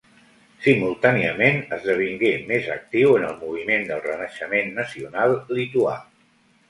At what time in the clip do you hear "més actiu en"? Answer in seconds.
2.51-3.27